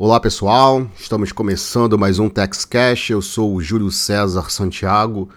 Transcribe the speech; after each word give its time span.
Olá 0.00 0.20
pessoal, 0.20 0.88
estamos 0.96 1.32
começando 1.32 1.98
mais 1.98 2.20
um 2.20 2.28
TexCash. 2.28 3.10
Eu 3.10 3.20
sou 3.20 3.52
o 3.52 3.60
Júlio 3.60 3.90
César 3.90 4.48
Santiago 4.48 5.28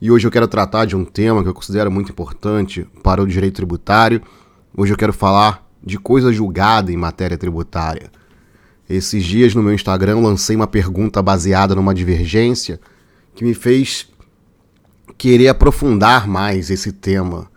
e 0.00 0.12
hoje 0.12 0.24
eu 0.24 0.30
quero 0.30 0.46
tratar 0.46 0.84
de 0.84 0.94
um 0.94 1.04
tema 1.04 1.42
que 1.42 1.48
eu 1.48 1.52
considero 1.52 1.90
muito 1.90 2.12
importante 2.12 2.86
para 3.02 3.20
o 3.20 3.26
direito 3.26 3.56
tributário. 3.56 4.22
Hoje 4.76 4.92
eu 4.92 4.96
quero 4.96 5.12
falar 5.12 5.68
de 5.82 5.98
coisa 5.98 6.32
julgada 6.32 6.92
em 6.92 6.96
matéria 6.96 7.36
tributária. 7.36 8.08
Esses 8.88 9.24
dias 9.24 9.56
no 9.56 9.62
meu 9.64 9.74
Instagram 9.74 10.20
lancei 10.20 10.54
uma 10.54 10.68
pergunta 10.68 11.20
baseada 11.20 11.74
numa 11.74 11.92
divergência 11.92 12.78
que 13.34 13.42
me 13.42 13.54
fez 13.54 14.08
querer 15.18 15.48
aprofundar 15.48 16.28
mais 16.28 16.70
esse 16.70 16.92
tema. 16.92 17.50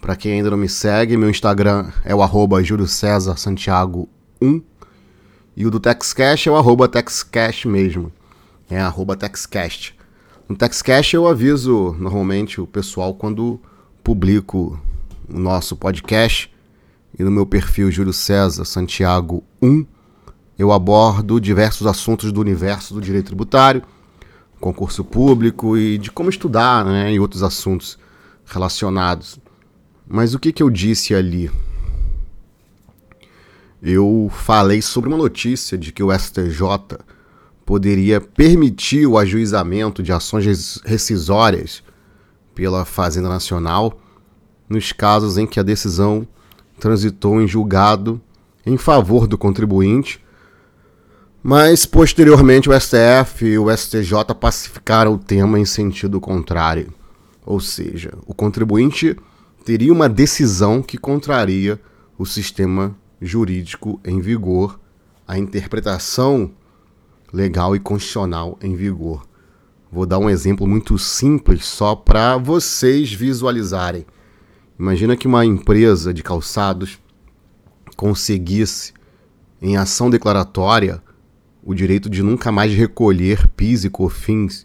Para 0.00 0.14
quem 0.14 0.34
ainda 0.34 0.50
não 0.50 0.58
me 0.58 0.68
segue, 0.68 1.16
meu 1.16 1.28
Instagram 1.28 1.90
é 2.04 2.14
o 2.14 2.22
arroba 2.22 2.62
Júlio 2.62 2.86
César 2.86 3.36
Santiago 3.36 4.08
1 4.40 4.77
e 5.58 5.66
o 5.66 5.72
do 5.72 5.80
TexCash 5.80 6.46
é 6.46 6.50
o 6.52 6.56
arroba 6.56 6.86
TexCash 6.86 7.64
mesmo. 7.64 8.12
É 8.70 8.78
arroba 8.78 9.16
TexCast. 9.16 9.92
No 10.48 10.54
TexCash 10.54 11.14
eu 11.14 11.26
aviso 11.26 11.96
normalmente 11.98 12.60
o 12.60 12.66
pessoal 12.66 13.12
quando 13.12 13.60
publico 14.04 14.80
o 15.28 15.36
nosso 15.36 15.74
podcast. 15.74 16.48
E 17.18 17.24
no 17.24 17.30
meu 17.32 17.44
perfil 17.44 17.90
Júlio 17.90 18.12
César 18.12 18.64
Santiago 18.64 19.42
1 19.60 19.84
eu 20.56 20.70
abordo 20.70 21.40
diversos 21.40 21.88
assuntos 21.88 22.30
do 22.30 22.40
universo 22.40 22.94
do 22.94 23.00
direito 23.00 23.26
tributário, 23.26 23.82
concurso 24.60 25.02
público 25.02 25.76
e 25.76 25.98
de 25.98 26.12
como 26.12 26.30
estudar 26.30 26.84
né, 26.84 27.12
e 27.12 27.18
outros 27.18 27.42
assuntos 27.42 27.98
relacionados. 28.46 29.40
Mas 30.06 30.34
o 30.34 30.38
que, 30.38 30.52
que 30.52 30.62
eu 30.62 30.70
disse 30.70 31.16
ali? 31.16 31.50
Eu 33.82 34.30
falei 34.32 34.82
sobre 34.82 35.08
uma 35.08 35.16
notícia 35.16 35.78
de 35.78 35.92
que 35.92 36.02
o 36.02 36.16
STJ 36.16 36.98
poderia 37.64 38.20
permitir 38.20 39.06
o 39.06 39.18
ajuizamento 39.18 40.02
de 40.02 40.12
ações 40.12 40.80
rescisórias 40.84 41.82
pela 42.54 42.84
Fazenda 42.84 43.28
Nacional 43.28 44.00
nos 44.68 44.92
casos 44.92 45.38
em 45.38 45.46
que 45.46 45.60
a 45.60 45.62
decisão 45.62 46.26
transitou 46.78 47.40
em 47.40 47.46
julgado 47.46 48.20
em 48.66 48.76
favor 48.76 49.26
do 49.26 49.38
contribuinte, 49.38 50.22
mas 51.42 51.86
posteriormente 51.86 52.68
o 52.68 52.78
STF 52.78 53.46
e 53.46 53.58
o 53.58 53.74
STJ 53.74 54.34
pacificaram 54.38 55.14
o 55.14 55.18
tema 55.18 55.58
em 55.58 55.64
sentido 55.64 56.20
contrário. 56.20 56.92
Ou 57.46 57.60
seja, 57.60 58.12
o 58.26 58.34
contribuinte 58.34 59.16
teria 59.64 59.92
uma 59.92 60.08
decisão 60.08 60.82
que 60.82 60.98
contraria 60.98 61.80
o 62.18 62.26
sistema 62.26 62.94
jurídico 63.20 64.00
em 64.04 64.20
vigor, 64.20 64.78
a 65.26 65.38
interpretação 65.38 66.50
legal 67.32 67.76
e 67.76 67.80
constitucional 67.80 68.58
em 68.62 68.74
vigor. 68.74 69.26
Vou 69.90 70.06
dar 70.06 70.18
um 70.18 70.28
exemplo 70.28 70.66
muito 70.66 70.98
simples 70.98 71.64
só 71.64 71.94
para 71.94 72.36
vocês 72.36 73.12
visualizarem. 73.12 74.06
Imagina 74.78 75.16
que 75.16 75.26
uma 75.26 75.44
empresa 75.44 76.12
de 76.12 76.22
calçados 76.22 76.98
conseguisse, 77.96 78.92
em 79.60 79.76
ação 79.76 80.08
declaratória, 80.08 81.02
o 81.64 81.74
direito 81.74 82.08
de 82.08 82.22
nunca 82.22 82.52
mais 82.52 82.72
recolher 82.72 83.48
PIS 83.48 83.84
e 83.84 83.90
COFINS 83.90 84.64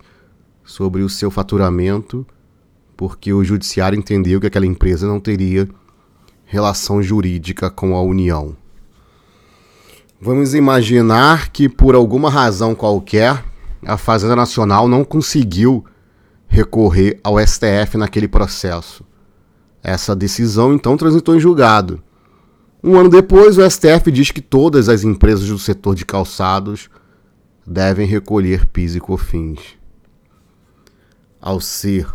sobre 0.64 1.02
o 1.02 1.10
seu 1.10 1.32
faturamento, 1.32 2.26
porque 2.96 3.34
o 3.34 3.44
judiciário 3.44 3.98
entendeu 3.98 4.40
que 4.40 4.48
aquela 4.48 4.66
empresa 4.66 5.08
não 5.08 5.20
teria 5.20 5.68
relação 6.54 7.02
jurídica 7.02 7.68
com 7.68 7.96
a 7.96 8.02
União. 8.04 8.56
Vamos 10.22 10.54
imaginar 10.54 11.50
que, 11.50 11.68
por 11.68 11.96
alguma 11.96 12.30
razão 12.30 12.76
qualquer, 12.76 13.44
a 13.84 13.98
Fazenda 13.98 14.36
Nacional 14.36 14.88
não 14.88 15.04
conseguiu 15.04 15.84
recorrer 16.48 17.20
ao 17.24 17.40
STF 17.40 17.98
naquele 17.98 18.28
processo. 18.28 19.04
Essa 19.82 20.16
decisão 20.16 20.72
então 20.76 20.96
transitou 20.96 21.36
em 21.36 21.40
julgado. 21.40 22.04
Um 22.84 23.00
ano 23.00 23.10
depois, 23.10 23.58
o 23.58 23.68
STF 23.68 24.12
diz 24.12 24.30
que 24.30 24.40
todas 24.40 24.90
as 24.90 25.04
empresas 25.04 25.48
do 25.48 25.58
setor 25.58 25.96
de 25.96 26.06
calçados 26.06 26.88
devem 27.66 28.06
recolher 28.06 28.68
PIS 28.68 28.94
e 28.94 29.00
COFINS. 29.00 29.60
Ao 31.42 31.60
ser 31.60 32.08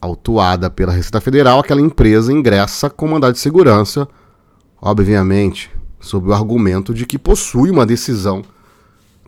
autuada 0.00 0.70
pela 0.70 0.92
Receita 0.92 1.20
Federal, 1.20 1.60
aquela 1.60 1.80
empresa 1.80 2.32
ingressa 2.32 2.88
com 2.88 3.08
mandado 3.08 3.32
de 3.32 3.38
segurança, 3.38 4.08
obviamente, 4.80 5.70
sob 6.00 6.28
o 6.28 6.32
argumento 6.32 6.94
de 6.94 7.04
que 7.06 7.18
possui 7.18 7.70
uma 7.70 7.84
decisão 7.84 8.42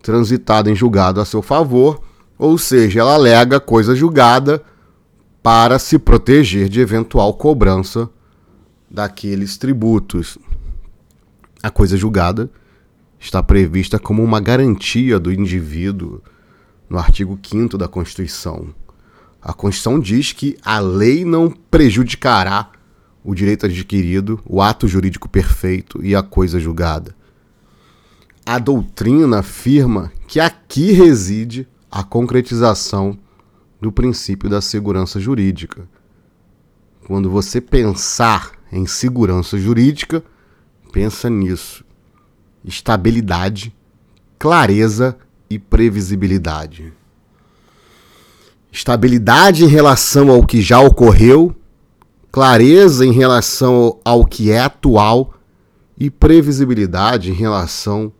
transitada 0.02 0.70
em 0.70 0.74
julgado 0.74 1.20
a 1.20 1.24
seu 1.24 1.42
favor, 1.42 2.00
ou 2.38 2.56
seja, 2.56 3.00
ela 3.00 3.14
alega 3.14 3.60
coisa 3.60 3.94
julgada 3.94 4.62
para 5.42 5.78
se 5.78 5.98
proteger 5.98 6.68
de 6.68 6.80
eventual 6.80 7.34
cobrança 7.34 8.08
daqueles 8.90 9.56
tributos. 9.56 10.38
A 11.62 11.70
coisa 11.70 11.96
julgada 11.96 12.50
está 13.18 13.42
prevista 13.42 13.98
como 13.98 14.22
uma 14.22 14.40
garantia 14.40 15.18
do 15.18 15.30
indivíduo 15.30 16.22
no 16.88 16.98
artigo 16.98 17.38
5 17.42 17.76
da 17.76 17.86
Constituição. 17.86 18.74
A 19.42 19.54
Constituição 19.54 19.98
diz 19.98 20.32
que 20.32 20.58
a 20.62 20.78
lei 20.78 21.24
não 21.24 21.50
prejudicará 21.50 22.70
o 23.24 23.34
direito 23.34 23.66
adquirido, 23.66 24.40
o 24.44 24.60
ato 24.60 24.86
jurídico 24.86 25.28
perfeito 25.28 26.04
e 26.04 26.14
a 26.14 26.22
coisa 26.22 26.60
julgada. 26.60 27.14
A 28.44 28.58
doutrina 28.58 29.38
afirma 29.38 30.12
que 30.26 30.40
aqui 30.40 30.92
reside 30.92 31.66
a 31.90 32.02
concretização 32.02 33.18
do 33.80 33.90
princípio 33.90 34.48
da 34.48 34.60
segurança 34.60 35.18
jurídica. 35.18 35.88
Quando 37.06 37.30
você 37.30 37.60
pensar 37.60 38.52
em 38.70 38.86
segurança 38.86 39.58
jurídica, 39.58 40.22
pensa 40.92 41.30
nisso: 41.30 41.84
estabilidade, 42.64 43.74
clareza 44.38 45.16
e 45.48 45.58
previsibilidade 45.58 46.92
estabilidade 48.72 49.64
em 49.64 49.68
relação 49.68 50.30
ao 50.30 50.44
que 50.46 50.60
já 50.60 50.80
ocorreu, 50.80 51.54
clareza 52.30 53.04
em 53.04 53.12
relação 53.12 53.98
ao 54.04 54.24
que 54.24 54.50
é 54.50 54.60
atual 54.60 55.34
e 55.98 56.10
previsibilidade 56.10 57.30
em 57.30 57.34
relação 57.34 58.12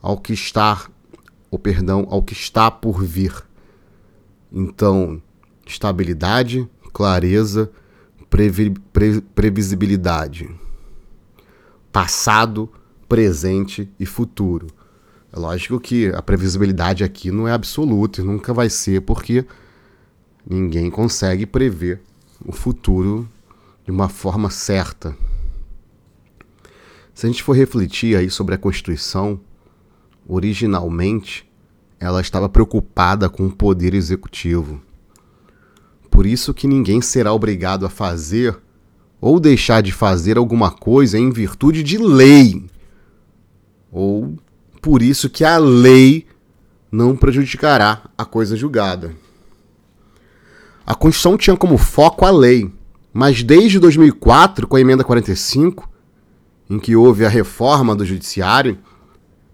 ao 0.00 0.16
que 0.16 0.32
está, 0.32 0.88
ou 1.50 1.58
perdão, 1.58 2.06
ao 2.08 2.22
que 2.22 2.32
está 2.32 2.70
por 2.70 3.04
vir. 3.04 3.34
Então, 4.52 5.20
estabilidade, 5.66 6.68
clareza, 6.92 7.70
previ, 8.28 8.70
pre, 8.92 9.20
previsibilidade. 9.20 10.48
Passado, 11.92 12.70
presente 13.08 13.90
e 13.98 14.06
futuro. 14.06 14.68
É 15.32 15.38
lógico 15.38 15.78
que 15.78 16.08
a 16.08 16.22
previsibilidade 16.22 17.04
aqui 17.04 17.30
não 17.30 17.46
é 17.46 17.52
absoluta 17.52 18.20
e 18.20 18.24
nunca 18.24 18.54
vai 18.54 18.70
ser, 18.70 19.02
porque 19.02 19.44
Ninguém 20.50 20.90
consegue 20.90 21.46
prever 21.46 22.00
o 22.44 22.50
futuro 22.50 23.28
de 23.84 23.92
uma 23.92 24.08
forma 24.08 24.50
certa. 24.50 25.16
Se 27.14 27.24
a 27.24 27.28
gente 27.30 27.40
for 27.40 27.52
refletir 27.52 28.16
aí 28.16 28.28
sobre 28.28 28.56
a 28.56 28.58
Constituição, 28.58 29.38
originalmente 30.26 31.48
ela 32.00 32.20
estava 32.20 32.48
preocupada 32.48 33.28
com 33.28 33.46
o 33.46 33.54
poder 33.54 33.94
executivo. 33.94 34.82
Por 36.10 36.26
isso 36.26 36.52
que 36.52 36.66
ninguém 36.66 37.00
será 37.00 37.32
obrigado 37.32 37.86
a 37.86 37.88
fazer 37.88 38.58
ou 39.20 39.38
deixar 39.38 39.80
de 39.84 39.92
fazer 39.92 40.36
alguma 40.36 40.72
coisa 40.72 41.16
em 41.16 41.30
virtude 41.30 41.84
de 41.84 41.96
lei. 41.96 42.68
Ou 43.92 44.34
por 44.82 45.00
isso 45.00 45.30
que 45.30 45.44
a 45.44 45.58
lei 45.58 46.26
não 46.90 47.16
prejudicará 47.16 48.10
a 48.18 48.24
coisa 48.24 48.56
julgada. 48.56 49.14
A 50.90 50.94
Constituição 50.96 51.36
tinha 51.36 51.56
como 51.56 51.78
foco 51.78 52.26
a 52.26 52.32
lei, 52.32 52.68
mas 53.12 53.44
desde 53.44 53.78
2004, 53.78 54.66
com 54.66 54.74
a 54.74 54.80
emenda 54.80 55.04
45, 55.04 55.88
em 56.68 56.80
que 56.80 56.96
houve 56.96 57.24
a 57.24 57.28
reforma 57.28 57.94
do 57.94 58.04
judiciário, 58.04 58.76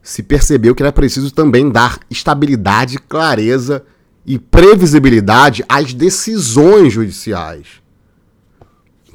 se 0.03 0.23
percebeu 0.23 0.75
que 0.75 0.83
era 0.83 0.91
preciso 0.91 1.31
também 1.31 1.69
dar 1.69 2.00
estabilidade, 2.09 2.99
clareza 2.99 3.85
e 4.25 4.38
previsibilidade 4.38 5.62
às 5.69 5.93
decisões 5.93 6.94
judiciais. 6.94 7.82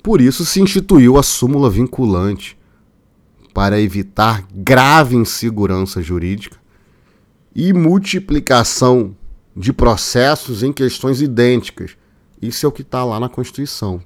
Por 0.03 0.21
isso 0.21 0.45
se 0.45 0.62
instituiu 0.62 1.17
a 1.17 1.24
súmula 1.24 1.71
vinculante 1.71 2.56
para 3.51 3.81
evitar 3.81 4.45
grave 4.53 5.15
insegurança 5.15 6.03
jurídica 6.03 6.57
e 7.56 7.74
multiplicação 7.74 9.15
de 9.57 9.74
processos 9.74 10.62
em 10.62 10.71
questões 10.71 11.19
idênticas, 11.19 12.00
isso 12.41 12.65
é 12.65 12.69
o 12.69 12.71
que 12.71 12.81
está 12.81 13.03
lá 13.03 13.19
na 13.19 13.29
Constituição. 13.29 14.01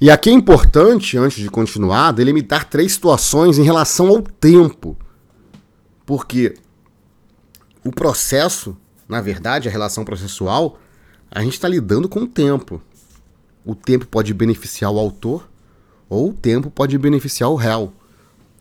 E 0.00 0.10
aqui 0.10 0.28
é 0.28 0.32
importante, 0.32 1.16
antes 1.16 1.38
de 1.38 1.48
continuar, 1.48 2.12
delimitar 2.12 2.68
três 2.68 2.92
situações 2.92 3.58
em 3.58 3.62
relação 3.62 4.08
ao 4.08 4.20
tempo. 4.20 4.96
Porque 6.04 6.54
o 7.84 7.90
processo, 7.90 8.76
na 9.08 9.20
verdade, 9.20 9.68
a 9.68 9.70
relação 9.70 10.04
processual, 10.04 10.78
a 11.30 11.42
gente 11.42 11.54
está 11.54 11.68
lidando 11.68 12.08
com 12.08 12.20
o 12.20 12.26
tempo. 12.26 12.82
O 13.64 13.74
tempo 13.74 14.06
pode 14.06 14.34
beneficiar 14.34 14.90
o 14.90 14.98
autor 14.98 15.48
ou 16.08 16.30
o 16.30 16.34
tempo 16.34 16.70
pode 16.70 16.98
beneficiar 16.98 17.48
o 17.50 17.54
réu, 17.54 17.92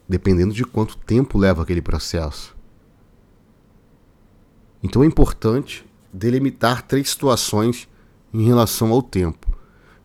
dependendo 0.07 0.53
de 0.53 0.63
quanto 0.63 0.97
tempo 0.97 1.37
leva 1.37 1.63
aquele 1.63 1.81
processo. 1.81 2.55
Então 4.81 5.03
é 5.03 5.05
importante 5.05 5.85
delimitar 6.11 6.83
três 6.83 7.09
situações 7.09 7.87
em 8.33 8.43
relação 8.45 8.91
ao 8.91 9.01
tempo. 9.01 9.47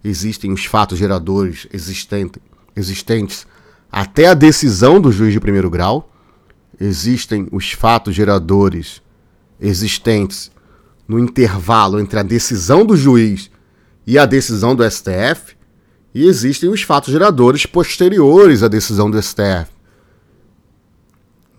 Existem 0.05 0.53
os 0.53 0.65
fatos 0.65 0.99
geradores 0.99 1.67
existentes, 1.73 2.41
existentes 2.77 3.47
até 3.91 4.27
a 4.27 4.35
decisão 4.35 5.01
do 5.01 5.11
juiz 5.11 5.33
de 5.33 5.41
primeiro 5.41 5.71
grau, 5.71 6.13
existem 6.79 7.49
os 7.51 7.73
fatos 7.73 8.15
geradores 8.15 9.03
existentes 9.61 10.51
no 11.07 11.19
intervalo 11.19 11.99
entre 11.99 12.19
a 12.19 12.23
decisão 12.23 12.85
do 12.85 12.97
juiz 12.97 13.51
e 14.07 14.19
a 14.19 14.27
decisão 14.27 14.77
do 14.77 14.89
STF, 14.89 15.57
e 16.15 16.27
existem 16.27 16.69
os 16.69 16.83
fatos 16.83 17.13
geradores 17.13 17.67
posteriores 17.67 18.63
à 18.63 18.69
decisão 18.69 19.11
do 19.11 19.21
STF. 19.21 19.71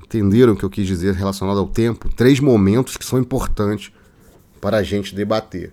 Entenderam 0.04 0.54
o 0.54 0.56
que 0.56 0.64
eu 0.64 0.70
quis 0.70 0.88
dizer 0.88 1.14
relacionado 1.14 1.60
ao 1.60 1.68
tempo? 1.68 2.10
Três 2.16 2.40
momentos 2.40 2.98
que 2.98 3.06
são 3.06 3.20
importantes 3.20 3.92
para 4.60 4.78
a 4.78 4.84
gente 4.84 5.14
debater. 5.14 5.72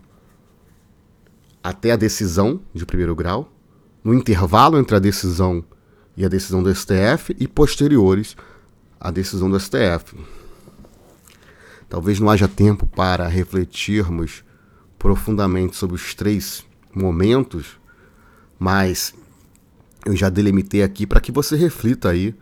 Até 1.66 1.90
a 1.90 1.96
decisão 1.96 2.60
de 2.72 2.86
primeiro 2.86 3.12
grau, 3.16 3.52
no 4.04 4.14
intervalo 4.14 4.78
entre 4.78 4.94
a 4.94 5.00
decisão 5.00 5.64
e 6.16 6.24
a 6.24 6.28
decisão 6.28 6.62
do 6.62 6.72
STF 6.72 7.34
e 7.40 7.48
posteriores 7.48 8.36
à 9.00 9.10
decisão 9.10 9.50
do 9.50 9.58
STF. 9.58 10.16
Talvez 11.88 12.20
não 12.20 12.30
haja 12.30 12.46
tempo 12.46 12.86
para 12.86 13.26
refletirmos 13.26 14.44
profundamente 14.96 15.74
sobre 15.74 15.96
os 15.96 16.14
três 16.14 16.64
momentos, 16.94 17.80
mas 18.60 19.12
eu 20.04 20.14
já 20.14 20.28
delimitei 20.28 20.84
aqui 20.84 21.04
para 21.04 21.20
que 21.20 21.32
você 21.32 21.56
reflita 21.56 22.10
aí 22.10 22.32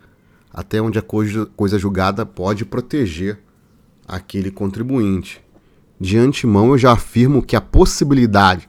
até 0.53 0.83
onde 0.83 0.99
a 0.99 1.03
coisa, 1.03 1.47
coisa 1.57 1.79
julgada 1.79 2.27
pode 2.27 2.67
proteger 2.67 3.39
aquele 4.07 4.51
contribuinte. 4.51 5.43
De 5.99 6.19
antemão, 6.19 6.73
eu 6.73 6.77
já 6.77 6.93
afirmo 6.93 7.43
que 7.43 7.57
a 7.57 7.61
possibilidade 7.63 8.69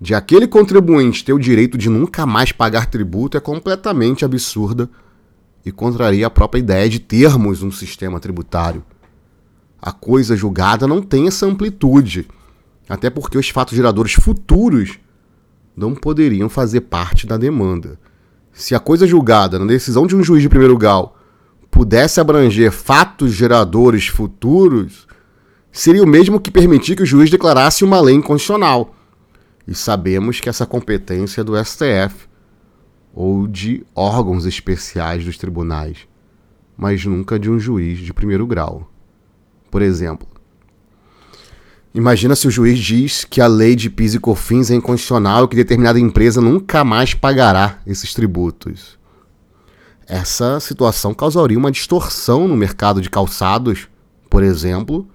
de 0.00 0.14
aquele 0.14 0.46
contribuinte 0.46 1.24
ter 1.24 1.32
o 1.32 1.38
direito 1.38 1.78
de 1.78 1.88
nunca 1.88 2.26
mais 2.26 2.52
pagar 2.52 2.86
tributo 2.86 3.36
é 3.36 3.40
completamente 3.40 4.24
absurda 4.24 4.88
e 5.64 5.72
contraria 5.72 6.26
a 6.26 6.30
própria 6.30 6.60
ideia 6.60 6.88
de 6.88 6.98
termos 6.98 7.62
um 7.62 7.70
sistema 7.70 8.20
tributário 8.20 8.84
a 9.86 9.92
coisa 9.92 10.34
julgada 10.34 10.84
não 10.88 11.00
tem 11.00 11.28
essa 11.28 11.46
amplitude, 11.46 12.26
até 12.88 13.08
porque 13.08 13.38
os 13.38 13.48
fatos 13.50 13.76
geradores 13.76 14.14
futuros 14.14 14.98
não 15.76 15.94
poderiam 15.94 16.48
fazer 16.48 16.80
parte 16.80 17.24
da 17.24 17.36
demanda. 17.36 17.96
Se 18.52 18.74
a 18.74 18.80
coisa 18.80 19.06
julgada 19.06 19.60
na 19.60 19.64
decisão 19.64 20.04
de 20.04 20.16
um 20.16 20.24
juiz 20.24 20.42
de 20.42 20.48
primeiro 20.48 20.76
grau 20.76 21.16
pudesse 21.70 22.20
abranger 22.20 22.72
fatos 22.72 23.32
geradores 23.32 24.08
futuros, 24.08 25.06
seria 25.70 26.02
o 26.02 26.08
mesmo 26.08 26.40
que 26.40 26.50
permitir 26.50 26.96
que 26.96 27.04
o 27.04 27.06
juiz 27.06 27.30
declarasse 27.30 27.84
uma 27.84 28.00
lei 28.00 28.16
inconstitucional. 28.16 28.92
E 29.66 29.74
sabemos 29.74 30.40
que 30.40 30.48
essa 30.48 30.66
competência 30.66 31.40
é 31.40 31.44
do 31.44 31.56
STF 31.62 32.28
ou 33.12 33.46
de 33.46 33.84
órgãos 33.94 34.44
especiais 34.46 35.24
dos 35.24 35.38
tribunais, 35.38 36.06
mas 36.76 37.04
nunca 37.04 37.38
de 37.38 37.50
um 37.50 37.58
juiz 37.58 37.98
de 37.98 38.12
primeiro 38.12 38.46
grau 38.46 38.90
por 39.76 39.82
exemplo. 39.82 40.26
Imagina 41.94 42.34
se 42.34 42.48
o 42.48 42.50
juiz 42.50 42.78
diz 42.78 43.24
que 43.24 43.42
a 43.42 43.46
lei 43.46 43.76
de 43.76 43.90
PIS 43.90 44.14
e 44.14 44.18
COFINS 44.18 44.70
é 44.70 44.74
inconstitucional 44.74 45.44
e 45.44 45.48
que 45.48 45.56
determinada 45.56 46.00
empresa 46.00 46.40
nunca 46.40 46.82
mais 46.82 47.12
pagará 47.12 47.78
esses 47.86 48.14
tributos. 48.14 48.98
Essa 50.06 50.58
situação 50.60 51.12
causaria 51.12 51.58
uma 51.58 51.70
distorção 51.70 52.48
no 52.48 52.56
mercado 52.56 53.02
de 53.02 53.10
calçados, 53.10 53.86
por 54.30 54.42
exemplo, 54.42 55.06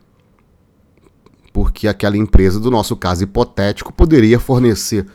porque 1.53 1.87
aquela 1.87 2.17
empresa, 2.17 2.59
do 2.59 2.71
nosso 2.71 2.95
caso 2.95 3.23
hipotético, 3.23 3.91
poderia 3.93 4.39
fornecer 4.39 5.05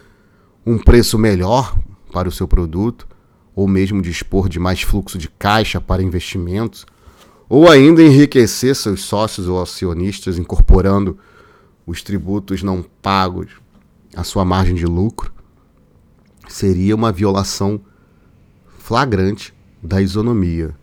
um 0.64 0.78
preço 0.78 1.18
melhor 1.18 1.76
para 2.12 2.28
o 2.28 2.32
seu 2.32 2.46
produto, 2.46 3.06
ou 3.54 3.66
mesmo 3.66 4.02
dispor 4.02 4.48
de 4.48 4.58
mais 4.58 4.82
fluxo 4.82 5.16
de 5.16 5.28
caixa 5.28 5.80
para 5.80 6.02
investimentos 6.02 6.84
ou 7.48 7.70
ainda 7.70 8.02
enriquecer 8.02 8.74
seus 8.74 9.02
sócios 9.02 9.48
ou 9.48 9.60
acionistas 9.60 10.38
incorporando 10.38 11.18
os 11.86 12.02
tributos 12.02 12.62
não 12.62 12.84
pagos 13.00 13.52
à 14.14 14.24
sua 14.24 14.44
margem 14.44 14.74
de 14.74 14.84
lucro, 14.84 15.32
seria 16.48 16.94
uma 16.94 17.12
violação 17.12 17.80
flagrante 18.78 19.54
da 19.82 20.02
isonomia. 20.02 20.74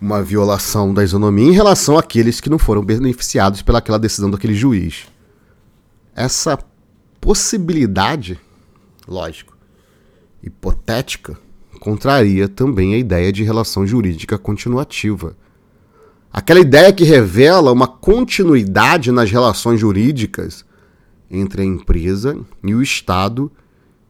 Uma 0.00 0.22
violação 0.22 0.92
da 0.92 1.02
isonomia 1.02 1.48
em 1.48 1.52
relação 1.52 1.96
àqueles 1.96 2.40
que 2.40 2.50
não 2.50 2.58
foram 2.58 2.84
beneficiados 2.84 3.62
pelaquela 3.62 3.98
decisão 3.98 4.30
daquele 4.30 4.54
juiz. 4.54 5.06
Essa 6.14 6.58
possibilidade, 7.20 8.38
lógico, 9.08 9.56
hipotética, 10.42 11.38
contraria 11.80 12.48
também 12.48 12.94
a 12.94 12.98
ideia 12.98 13.32
de 13.32 13.42
relação 13.42 13.86
jurídica 13.86 14.38
continuativa. 14.38 15.36
Aquela 16.32 16.60
ideia 16.60 16.92
que 16.92 17.04
revela 17.04 17.72
uma 17.72 17.86
continuidade 17.86 19.12
nas 19.12 19.30
relações 19.30 19.78
jurídicas 19.80 20.64
entre 21.30 21.62
a 21.62 21.64
empresa 21.64 22.38
e 22.62 22.74
o 22.74 22.82
Estado 22.82 23.50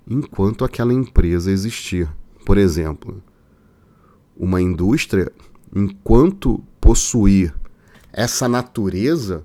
enquanto 0.09 0.65
aquela 0.65 0.93
empresa 0.93 1.51
existir. 1.51 2.09
Por 2.45 2.59
exemplo, 2.59 3.23
uma 4.37 4.61
indústria, 4.61 5.31
enquanto 5.75 6.62
possuir 6.81 7.55
essa 8.12 8.49
natureza, 8.49 9.44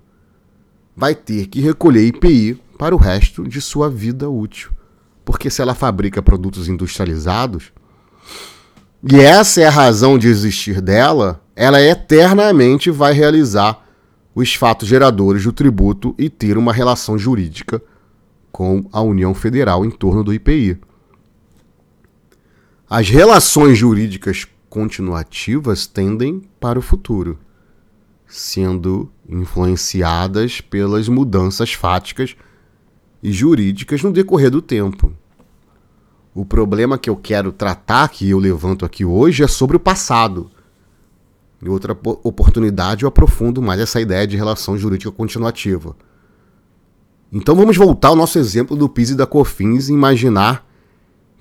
vai 0.96 1.16
ter 1.16 1.48
que 1.48 1.60
recolher 1.62 2.06
IPI 2.06 2.62
para 2.78 2.94
o 2.94 2.98
resto 2.98 3.48
de 3.48 3.62
sua 3.62 3.90
vida 3.90 4.30
útil. 4.30 4.72
Porque 5.26 5.50
se 5.50 5.62
ela 5.62 5.74
fabrica 5.74 6.22
produtos 6.22 6.68
industrializados, 6.68 7.72
e 9.02 9.20
essa 9.20 9.62
é 9.62 9.66
a 9.66 9.72
razão 9.72 10.18
de 10.18 10.28
existir 10.28 10.82
dela, 10.82 11.42
ela 11.56 11.82
eternamente 11.82 12.92
vai 12.92 13.14
realizar 13.14 13.86
os 14.36 14.54
fatos 14.54 14.88
geradores 14.88 15.44
do 15.44 15.54
tributo 15.54 16.14
e 16.18 16.30
ter 16.30 16.58
uma 16.58 16.74
relação 16.74 17.18
jurídica 17.18 17.82
com 18.52 18.88
a 18.92 19.02
União 19.02 19.34
Federal 19.34 19.86
em 19.86 19.90
torno 19.90 20.24
do 20.24 20.34
IPI. 20.34 20.78
As 22.90 23.08
relações 23.08 23.78
jurídicas 23.78 24.48
continuativas 24.70 25.88
tendem 25.88 26.42
para 26.60 26.78
o 26.78 26.82
futuro, 26.82 27.40
sendo 28.28 29.12
influenciadas 29.28 30.62
pelas 30.62 31.10
mudanças 31.10 31.74
fáticas 31.74 32.36
e 33.22 33.32
jurídicas 33.32 34.04
no 34.04 34.12
decorrer 34.12 34.52
do 34.52 34.62
tempo. 34.62 35.12
O 36.34 36.46
problema 36.46 36.98
que 36.98 37.10
eu 37.10 37.16
quero 37.16 37.52
tratar, 37.52 38.08
que 38.10 38.30
eu 38.30 38.38
levanto 38.38 38.86
aqui 38.86 39.04
hoje, 39.04 39.44
é 39.44 39.48
sobre 39.48 39.76
o 39.76 39.80
passado. 39.80 40.50
Em 41.62 41.68
outra 41.68 41.98
oportunidade, 42.24 43.04
eu 43.04 43.10
aprofundo 43.10 43.62
mais 43.62 43.82
essa 43.82 44.00
ideia 44.00 44.26
de 44.26 44.38
relação 44.38 44.78
jurídica 44.78 45.12
continuativa. 45.12 45.96
Então 47.32 47.56
vamos 47.56 47.76
voltar 47.76 48.10
ao 48.10 48.16
nosso 48.16 48.40
exemplo 48.40 48.78
do 48.78 48.88
PIS 48.88 49.12
e 49.12 49.16
da 49.16 49.26
COFINS 49.26 49.90
e 49.90 49.94
imaginar 49.94 50.66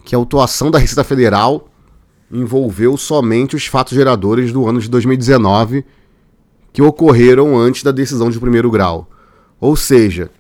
que 0.04 0.14
a 0.14 0.18
autuação 0.18 0.70
da 0.70 0.78
Receita 0.78 1.04
Federal 1.04 1.68
envolveu 2.30 2.97
somente 2.97 3.56
os 3.56 3.66
fatos 3.66 3.94
geradores 3.94 4.52
do 4.52 4.66
ano 4.66 4.80
de 4.80 4.88
2019 4.88 5.85
que 6.73 6.82
ocorreram 6.82 7.58
antes 7.58 7.82
da 7.82 7.90
decisão 7.90 8.30
de 8.30 8.38
primeiro 8.38 8.70
grau. 8.70 9.11
Ou 9.61 9.75
seja, 9.75 10.30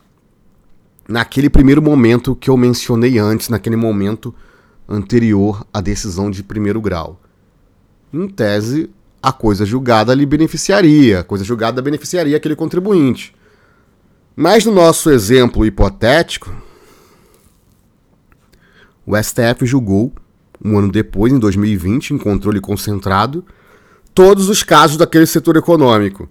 naquele 1.08 1.48
primeiro 1.48 1.82
momento 1.82 2.36
que 2.36 2.50
eu 2.50 2.56
mencionei 2.56 3.18
antes, 3.18 3.48
naquele 3.48 3.76
momento 3.76 4.34
anterior 4.88 5.66
à 5.72 5.80
decisão 5.80 6.30
de 6.30 6.42
primeiro 6.42 6.80
grau. 6.80 7.20
Em 8.12 8.28
tese, 8.28 8.90
a 9.22 9.32
coisa 9.32 9.66
julgada 9.66 10.14
lhe 10.14 10.24
beneficiaria, 10.24 11.20
a 11.20 11.24
coisa 11.24 11.44
julgada 11.44 11.82
beneficiaria 11.82 12.36
aquele 12.36 12.54
contribuinte. 12.54 13.34
Mas 14.36 14.64
no 14.64 14.72
nosso 14.72 15.10
exemplo 15.10 15.66
hipotético, 15.66 16.54
o 19.04 19.16
STF 19.16 19.66
julgou, 19.66 20.12
um 20.64 20.78
ano 20.78 20.90
depois, 20.90 21.32
em 21.32 21.38
2020, 21.38 22.14
em 22.14 22.18
controle 22.18 22.60
concentrado, 22.60 23.44
todos 24.14 24.48
os 24.48 24.62
casos 24.62 24.96
daquele 24.96 25.26
setor 25.26 25.56
econômico. 25.56 26.28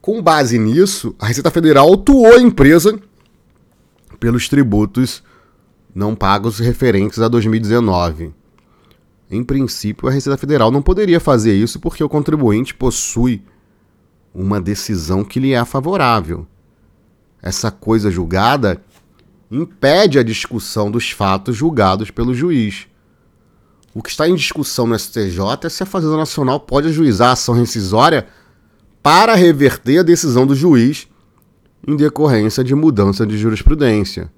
Com 0.00 0.20
base 0.20 0.58
nisso, 0.58 1.14
a 1.18 1.26
Receita 1.26 1.50
Federal 1.50 1.88
autuou 1.88 2.34
a 2.34 2.40
empresa 2.40 2.98
pelos 4.18 4.48
tributos 4.48 5.22
não 5.94 6.14
pagos 6.14 6.58
referentes 6.58 7.18
a 7.18 7.28
2019. 7.28 8.32
em 9.30 9.42
princípio, 9.42 10.08
a 10.08 10.10
Receita 10.10 10.36
Federal 10.36 10.70
não 10.70 10.82
poderia 10.82 11.18
fazer 11.18 11.54
isso 11.54 11.80
porque 11.80 12.04
o 12.04 12.08
contribuinte 12.08 12.74
possui 12.74 13.42
uma 14.34 14.60
decisão 14.60 15.24
que 15.24 15.40
lhe 15.40 15.52
é 15.52 15.64
favorável. 15.64 16.46
Essa 17.40 17.70
coisa 17.70 18.10
julgada 18.10 18.82
impede 19.50 20.18
a 20.18 20.22
discussão 20.22 20.90
dos 20.90 21.10
fatos 21.10 21.56
julgados 21.56 22.10
pelo 22.10 22.34
juiz. 22.34 22.86
O 23.94 24.02
que 24.02 24.10
está 24.10 24.28
em 24.28 24.34
discussão 24.34 24.86
no 24.86 24.98
STJ 24.98 25.38
é 25.64 25.68
se 25.68 25.82
a 25.82 25.86
Fazenda 25.86 26.16
Nacional 26.16 26.58
pode 26.60 26.88
ajuizar 26.88 27.28
a 27.28 27.32
ação 27.32 27.54
rescisória 27.54 28.26
para 29.02 29.34
reverter 29.34 29.98
a 29.98 30.02
decisão 30.02 30.46
do 30.46 30.54
juiz 30.54 31.08
em 31.86 31.96
decorrência 31.96 32.64
de 32.64 32.74
mudança 32.74 33.26
de 33.26 33.36
jurisprudência. 33.36 34.30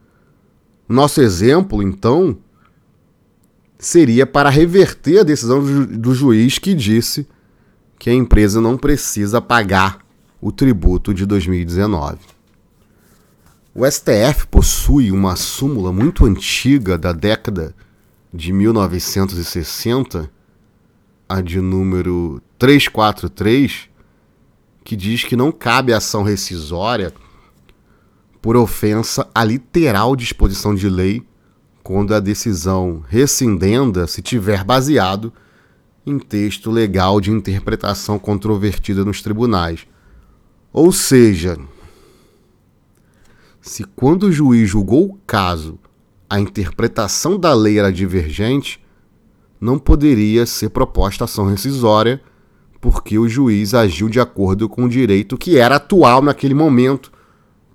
Nosso 0.89 1.21
exemplo, 1.21 1.83
então, 1.83 2.37
seria 3.79 4.27
para 4.27 4.51
reverter 4.51 5.21
a 5.21 5.23
decisão 5.23 5.61
do, 5.61 5.67
ju 5.67 5.87
do 5.87 6.15
juiz 6.15 6.59
que 6.59 6.75
disse 6.75 7.27
que 7.99 8.11
a 8.11 8.15
empresa 8.15 8.61
não 8.61 8.77
precisa 8.77 9.41
pagar 9.41 9.99
o 10.41 10.51
tributo 10.51 11.15
de 11.15 11.25
2019. 11.25 12.19
O 13.75 13.89
STF 13.91 14.47
possui 14.51 15.11
uma 15.11 15.37
súmula 15.37 15.93
muito 15.93 16.27
antiga 16.27 16.99
da 16.99 17.13
década 17.13 17.69
de 17.69 17.85
1960, 18.53 20.29
a 21.29 21.41
de 21.41 21.61
número 21.61 22.43
343, 22.59 23.89
que 24.83 24.97
diz 24.97 25.23
que 25.23 25.37
não 25.37 25.53
cabe 25.53 25.93
ação 25.93 26.25
rescisória 26.25 27.15
por 28.43 28.57
ofensa 28.57 29.29
à 29.33 29.45
literal 29.45 30.17
disposição 30.17 30.75
de 30.75 30.89
lei 30.89 31.25
quando 31.83 32.13
a 32.13 32.19
decisão 32.19 33.05
rescindenda 33.09 34.07
se 34.09 34.21
tiver 34.21 34.65
baseado 34.65 35.33
em 36.05 36.19
texto 36.19 36.73
legal 36.73 37.21
de 37.21 37.31
interpretação 37.31 38.19
controvertida 38.19 39.05
nos 39.05 39.23
tribunais. 39.23 39.87
Ou 40.73 40.91
seja, 40.91 41.57
se 43.61 43.85
quando 43.85 44.25
o 44.25 44.33
juiz 44.33 44.69
julgou 44.69 45.11
o 45.11 45.19
caso, 45.27 45.79
a 46.29 46.41
interpretação 46.41 47.39
da 47.39 47.53
lei 47.55 47.79
era 47.79 47.93
divergente, 47.93 48.83
não 49.61 49.79
poderia 49.79 50.47
ser 50.47 50.71
proposta 50.71 51.25
ação 51.25 51.47
rescisória, 51.47 52.21
porque 52.81 53.19
o 53.19 53.29
juiz 53.29 53.73
agiu 53.73 54.09
de 54.09 54.21
acordo 54.21 54.69
com 54.69 54.85
o 54.85 54.89
direito 54.89 55.39
que 55.39 55.59
era 55.59 55.77
atual 55.77 56.21
naquele 56.21 56.55
momento, 56.55 57.11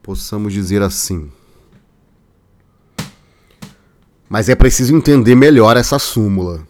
possamos 0.03 0.53
dizer 0.53 0.82
assim. 0.82 1.32
Mas 4.29 4.50
é 4.50 4.56
preciso 4.56 4.96
entender 4.96 5.34
melhor 5.34 5.75
essa 5.75 5.98
súmula. 5.98 6.68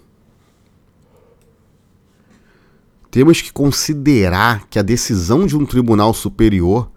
Temos 3.12 3.42
que 3.42 3.52
considerar 3.52 4.68
que 4.70 4.80
a 4.80 4.84
decisão 4.84 5.46
de 5.46 5.58
um 5.58 5.66
tribunal 5.66 6.14
superior 6.14 6.90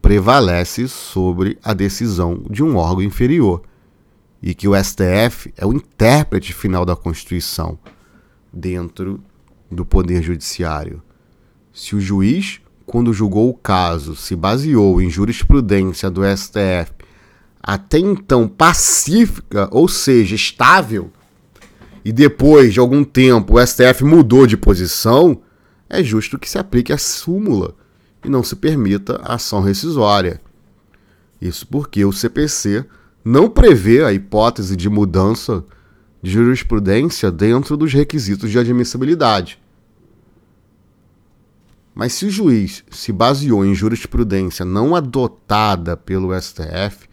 prevalece 0.00 0.86
sobre 0.88 1.58
a 1.62 1.74
decisão 1.74 2.42
de 2.48 2.62
um 2.62 2.76
órgão 2.76 3.02
inferior 3.02 3.62
e 4.42 4.54
que 4.54 4.68
o 4.68 4.74
STF 4.74 5.52
é 5.56 5.66
o 5.66 5.72
intérprete 5.72 6.52
final 6.52 6.84
da 6.84 6.94
Constituição 6.94 7.78
dentro 8.52 9.20
do 9.70 9.84
Poder 9.84 10.22
Judiciário. 10.22 11.02
Se 11.72 11.94
o 11.96 12.00
juiz, 12.00 12.60
quando 12.84 13.12
julgou 13.12 13.48
o 13.50 13.54
caso, 13.54 14.14
se 14.14 14.36
baseou 14.36 15.00
em 15.00 15.10
jurisprudência 15.10 16.10
do 16.10 16.22
STF 16.24 16.92
até 17.62 17.98
então 17.98 18.46
pacífica, 18.46 19.68
ou 19.72 19.88
seja, 19.88 20.36
estável, 20.36 21.10
e 22.04 22.12
depois 22.12 22.72
de 22.72 22.78
algum 22.78 23.02
tempo 23.02 23.58
o 23.58 23.66
STF 23.66 24.04
mudou 24.04 24.46
de 24.46 24.56
posição, 24.56 25.42
é 25.90 26.02
justo 26.04 26.38
que 26.38 26.48
se 26.48 26.58
aplique 26.58 26.92
a 26.92 26.98
súmula 26.98 27.74
e 28.24 28.28
não 28.28 28.44
se 28.44 28.54
permita 28.54 29.20
ação 29.24 29.60
rescisória. 29.60 30.40
Isso 31.40 31.66
porque 31.66 32.04
o 32.04 32.12
CPC 32.12 32.86
não 33.28 33.50
prevê 33.50 34.04
a 34.04 34.12
hipótese 34.12 34.76
de 34.76 34.88
mudança 34.88 35.64
de 36.22 36.30
jurisprudência 36.30 37.28
dentro 37.28 37.76
dos 37.76 37.92
requisitos 37.92 38.52
de 38.52 38.56
admissibilidade. 38.56 39.60
Mas 41.92 42.12
se 42.12 42.24
o 42.24 42.30
juiz 42.30 42.84
se 42.88 43.10
baseou 43.10 43.66
em 43.66 43.74
jurisprudência 43.74 44.64
não 44.64 44.94
adotada 44.94 45.96
pelo 45.96 46.40
STF, 46.40 47.08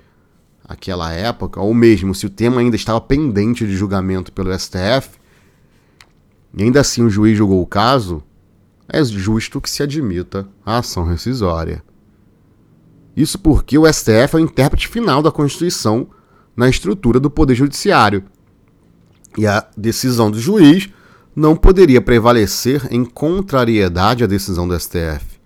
aquela 0.63 1.11
época, 1.11 1.59
ou 1.59 1.73
mesmo 1.73 2.13
se 2.13 2.27
o 2.27 2.29
tema 2.29 2.61
ainda 2.61 2.75
estava 2.75 3.01
pendente 3.01 3.65
de 3.65 3.75
julgamento 3.75 4.31
pelo 4.31 4.53
STF, 4.53 5.17
e 6.55 6.61
ainda 6.61 6.81
assim 6.81 7.01
o 7.01 7.09
juiz 7.09 7.35
julgou 7.35 7.59
o 7.59 7.65
caso, 7.65 8.21
é 8.87 9.03
justo 9.03 9.59
que 9.59 9.67
se 9.67 9.81
admita 9.81 10.47
a 10.63 10.77
ação 10.77 11.05
rescisória. 11.05 11.83
Isso 13.15 13.37
porque 13.37 13.77
o 13.77 13.91
STF 13.91 14.35
é 14.35 14.37
o 14.37 14.39
intérprete 14.39 14.87
final 14.87 15.21
da 15.21 15.31
Constituição 15.31 16.07
na 16.55 16.67
estrutura 16.67 17.19
do 17.19 17.29
Poder 17.29 17.55
Judiciário. 17.55 18.23
E 19.37 19.45
a 19.45 19.65
decisão 19.75 20.29
do 20.29 20.39
juiz 20.39 20.89
não 21.35 21.55
poderia 21.55 22.01
prevalecer 22.01 22.87
em 22.91 23.03
contrariedade 23.03 24.23
à 24.23 24.27
decisão 24.27 24.67
do 24.67 24.79
STF. 24.79 25.39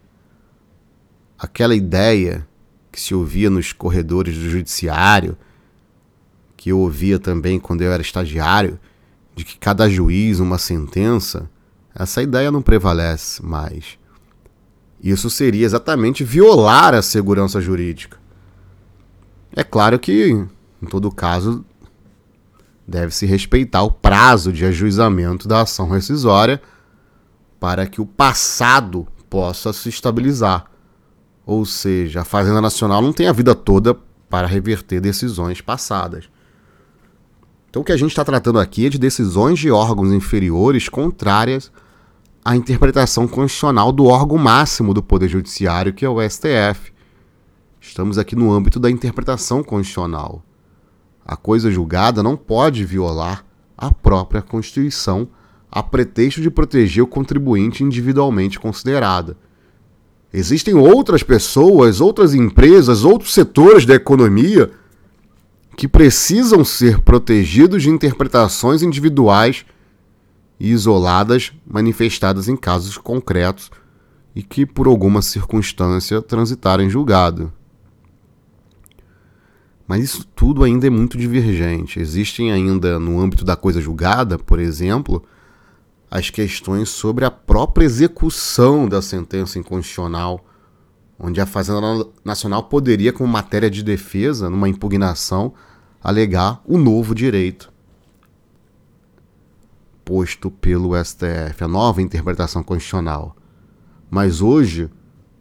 Aquela 1.38 1.76
ideia 1.76 2.48
que 2.92 3.00
se 3.00 3.14
ouvia 3.14 3.50
nos 3.50 3.72
corredores 3.72 4.36
do 4.36 4.50
Judiciário, 4.50 5.38
que 6.56 6.72
eu 6.72 6.80
ouvia 6.80 7.20
também 7.20 7.60
quando 7.60 7.82
eu 7.82 7.92
era 7.92 8.02
estagiário, 8.02 8.80
de 9.36 9.46
que 9.46 9.58
cada 9.58 9.88
juiz 9.88 10.40
uma 10.40 10.58
sentença, 10.58 11.50
essa 11.94 12.22
ideia 12.22 12.52
não 12.52 12.62
prevalece 12.62 13.46
mais. 13.46 14.00
Isso 15.02 15.30
seria 15.30 15.66
exatamente 15.66 16.24
violar 16.24 16.94
a 16.94 17.02
segurança 17.02 17.62
jurídica. 17.62 18.18
É 19.56 19.64
claro 19.64 19.98
que, 20.00 20.30
em 20.82 20.86
todo 20.88 21.12
caso, 21.12 21.64
deve-se 22.88 23.26
respeitar 23.26 23.84
o 23.84 23.92
prazo 23.92 24.52
de 24.52 24.66
ajuizamento 24.66 25.48
da 25.48 25.62
ação 25.62 25.90
rescisória 25.90 26.62
para 27.60 27.86
que 27.86 28.00
o 28.00 28.06
passado 28.06 29.08
possa 29.30 29.74
se 29.74 29.90
estabilizar. 29.90 30.66
Ou 31.46 31.66
seja, 31.66 32.22
a 32.22 32.26
Fazenda 32.26 32.62
Nacional 32.62 33.02
não 33.02 33.14
tem 33.14 33.28
a 33.28 33.34
vida 33.34 33.56
toda 33.56 33.98
para 34.30 34.48
reverter 34.48 35.00
decisões 35.00 35.62
passadas. 35.62 36.26
Então, 37.70 37.82
o 37.82 37.86
que 37.86 37.92
a 37.92 37.98
gente 37.98 38.10
está 38.10 38.24
tratando 38.24 38.60
aqui 38.60 38.86
é 38.86 38.90
de 38.90 38.98
decisões 38.98 39.60
de 39.60 39.70
órgãos 39.72 40.12
inferiores 40.12 40.90
contrárias 40.90 41.72
a 42.48 42.56
interpretação 42.56 43.28
constitucional 43.28 43.92
do 43.92 44.06
órgão 44.06 44.38
máximo 44.38 44.94
do 44.94 45.04
Poder 45.04 45.28
Judiciário, 45.28 45.92
que 45.92 46.06
é 46.06 46.10
o 46.10 46.22
STF. 46.22 46.94
Estamos 47.82 48.18
aqui 48.18 48.38
no 48.38 48.50
âmbito 48.54 48.80
da 48.80 48.90
interpretação 48.90 49.62
constitucional. 49.62 50.42
A 51.26 51.36
coisa 51.36 51.70
julgada 51.70 52.24
não 52.24 52.38
pode 52.38 52.86
violar 52.86 53.44
a 53.78 53.92
própria 53.92 54.42
Constituição 54.42 55.28
a 55.70 55.84
pretexto 55.84 56.40
de 56.40 56.50
proteger 56.50 57.04
o 57.04 57.08
contribuinte 57.08 57.84
individualmente 57.84 58.58
considerado. 58.58 59.36
Existem 60.32 60.74
outras 60.74 61.24
pessoas, 61.24 62.00
outras 62.00 62.34
empresas, 62.34 63.04
outros 63.04 63.34
setores 63.34 63.86
da 63.86 63.96
economia 63.96 64.72
que 65.76 65.86
precisam 65.86 66.64
ser 66.64 67.02
protegidos 67.02 67.84
de 67.84 67.90
interpretações 67.90 68.82
individuais 68.82 69.66
e 70.60 70.72
isoladas 70.72 71.52
manifestadas 71.66 72.48
em 72.48 72.56
casos 72.56 72.98
concretos 72.98 73.70
e 74.36 74.44
que, 74.44 74.66
por 74.66 74.88
alguma 74.88 75.22
circunstância, 75.22 76.22
transitaram 76.22 76.84
em 76.84 76.90
julgado. 76.90 77.52
Mas 79.88 80.04
isso 80.04 80.28
tudo 80.36 80.64
ainda 80.64 80.86
é 80.86 80.90
muito 80.90 81.18
divergente. 81.18 82.00
Existem 82.00 82.52
ainda, 82.52 83.00
no 83.00 83.20
âmbito 83.20 83.46
da 83.46 83.56
coisa 83.56 83.80
julgada, 83.80 84.38
por 84.38 84.60
exemplo, 84.60 85.24
as 86.12 86.30
questões 86.30 86.90
sobre 86.90 87.24
a 87.24 87.32
própria 87.32 87.86
execução 87.86 88.88
da 88.88 89.02
sentença 89.02 89.58
inconstitucional, 89.58 90.46
onde 91.18 91.40
a 91.40 91.46
Fazenda 91.46 92.06
Nacional 92.24 92.64
poderia, 92.64 93.14
como 93.14 93.32
matéria 93.32 93.70
de 93.70 93.82
defesa, 93.82 94.50
numa 94.50 94.70
impugnação, 94.70 95.54
alegar 96.04 96.62
o 96.66 96.78
novo 96.78 97.16
direito 97.16 97.72
posto 100.08 100.50
pelo 100.50 100.96
STF, 101.04 101.66
a 101.66 101.68
nova 101.68 102.02
interpretação 102.02 102.64
constitucional. 102.64 103.36
Mas 104.10 104.40
hoje 104.40 104.90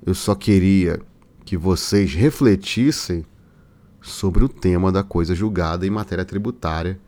eu 0.04 0.12
só 0.12 0.34
queria 0.34 1.00
que 1.44 1.56
vocês 1.56 2.12
refletissem 2.12 3.24
sobre 4.02 4.44
o 4.44 4.48
tema 4.48 4.90
da 4.90 5.04
coisa 5.04 5.36
julgada 5.36 5.86
em 5.86 5.90
matéria 5.90 6.24
tributária, 6.24 6.98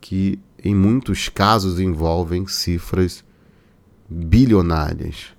que 0.00 0.40
em 0.64 0.74
muitos 0.74 1.28
casos 1.28 1.78
envolvem 1.78 2.44
cifras 2.48 3.24
bilionárias. 4.08 5.32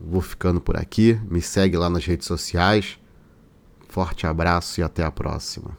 Vou 0.00 0.20
ficando 0.20 0.60
por 0.60 0.76
aqui, 0.76 1.20
me 1.28 1.42
segue 1.42 1.76
lá 1.76 1.90
nas 1.90 2.04
redes 2.04 2.28
sociais. 2.28 2.96
Forte 3.88 4.24
abraço 4.24 4.78
e 4.78 4.84
até 4.84 5.02
a 5.02 5.10
próxima. 5.10 5.76